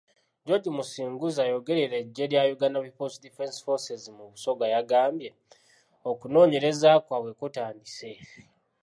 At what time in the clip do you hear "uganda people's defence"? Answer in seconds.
2.53-3.57